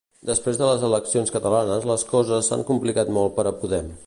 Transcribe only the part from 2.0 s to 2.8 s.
coses s'han